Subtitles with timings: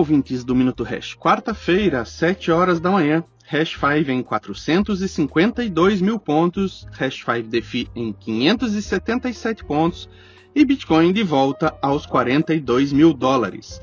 [0.00, 1.14] ouvintes do Minuto Hash.
[1.14, 3.22] Quarta-feira, 7 horas da manhã.
[3.46, 10.08] Hash 5 em 452 mil pontos, Hash 5 DeFi em 577 pontos
[10.54, 13.78] e Bitcoin de volta aos 42 mil dólares.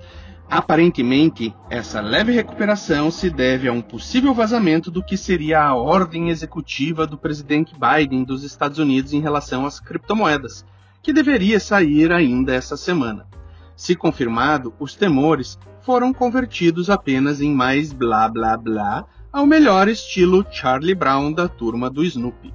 [0.49, 6.29] Aparentemente, essa leve recuperação se deve a um possível vazamento do que seria a ordem
[6.29, 10.65] executiva do presidente Biden dos Estados Unidos em relação às criptomoedas,
[11.03, 13.27] que deveria sair ainda essa semana.
[13.77, 20.45] Se confirmado, os temores foram convertidos apenas em mais blá blá blá ao melhor estilo
[20.51, 22.53] Charlie Brown da turma do Snoopy.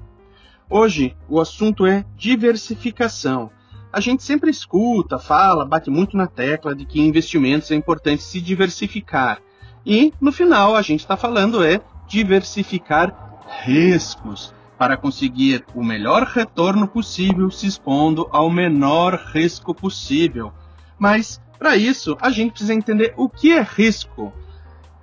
[0.69, 3.49] Hoje, o assunto é diversificação
[3.93, 8.41] a gente sempre escuta, fala, bate muito na tecla de que investimentos é importante se
[8.41, 9.39] diversificar.
[9.85, 16.87] E, no final, a gente está falando é diversificar riscos para conseguir o melhor retorno
[16.87, 20.51] possível se expondo ao menor risco possível.
[21.03, 24.31] Mas, para isso, a gente precisa entender o que é risco.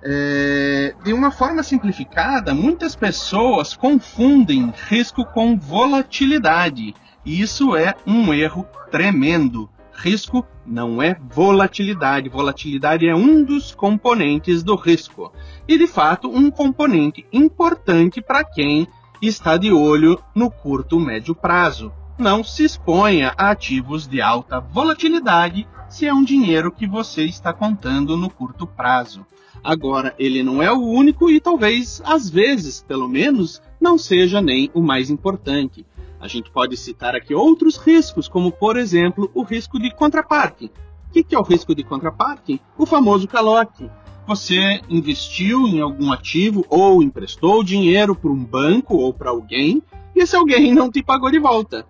[0.01, 6.95] É, de uma forma simplificada, muitas pessoas confundem risco com volatilidade.
[7.23, 9.69] E isso é um erro tremendo.
[9.93, 12.29] Risco não é volatilidade.
[12.29, 15.31] Volatilidade é um dos componentes do risco.
[15.67, 18.87] E, de fato, um componente importante para quem
[19.21, 21.93] está de olho no curto médio prazo.
[22.21, 27.51] Não se exponha a ativos de alta volatilidade se é um dinheiro que você está
[27.51, 29.25] contando no curto prazo.
[29.63, 34.69] Agora, ele não é o único e talvez, às vezes, pelo menos, não seja nem
[34.71, 35.83] o mais importante.
[36.19, 40.71] A gente pode citar aqui outros riscos, como por exemplo o risco de contraparte.
[41.09, 42.61] O que é o risco de contraparte?
[42.77, 43.89] O famoso calote.
[44.27, 49.81] Você investiu em algum ativo ou emprestou dinheiro para um banco ou para alguém
[50.15, 51.83] e esse alguém não te pagou de volta.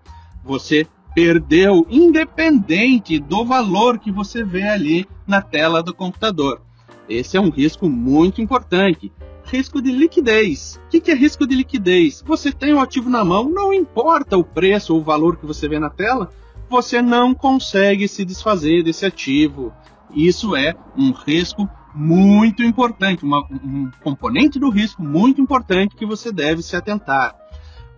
[0.43, 6.61] Você perdeu, independente do valor que você vê ali na tela do computador.
[7.09, 9.11] Esse é um risco muito importante
[9.51, 10.79] risco de liquidez.
[10.85, 12.23] O que, é risco de liquidez?
[12.25, 15.67] Você tem o ativo na mão, não importa o preço ou o valor que você
[15.67, 16.29] vê na tela,
[16.69, 19.73] você não consegue se desfazer desse ativo.
[20.15, 26.31] Isso é um risco muito importante, uma, um componente do risco muito importante que você
[26.31, 27.35] deve se atentar.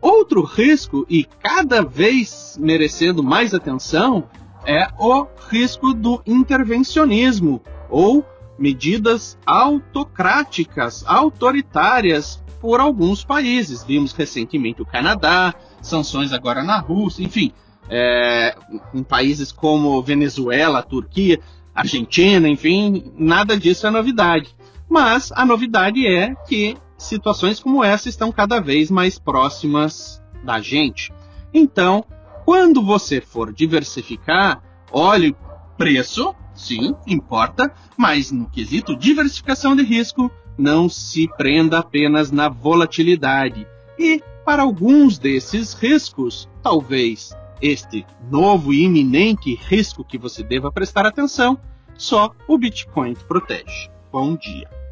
[0.03, 4.27] Outro risco, e cada vez merecendo mais atenção,
[4.65, 8.25] é o risco do intervencionismo, ou
[8.59, 13.81] medidas autocráticas, autoritárias por alguns países.
[13.81, 17.53] Vimos recentemente o Canadá, sanções agora na Rússia, enfim,
[17.89, 18.57] é,
[18.93, 21.39] em países como Venezuela, Turquia,
[21.73, 24.53] Argentina, enfim, nada disso é novidade.
[24.89, 31.13] Mas a novidade é que situações como essa estão cada vez mais próximas da gente.
[31.53, 32.05] Então,
[32.45, 34.61] quando você for diversificar,
[34.91, 35.35] olhe
[35.77, 43.67] preço, sim, importa, mas no quesito diversificação de risco, não se prenda apenas na volatilidade.
[43.97, 51.05] E para alguns desses riscos, talvez este novo e iminente risco que você deva prestar
[51.05, 51.57] atenção,
[51.95, 53.89] só o Bitcoin protege.
[54.11, 54.73] Bom dia.